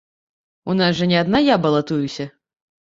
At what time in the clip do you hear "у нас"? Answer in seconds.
0.73-0.91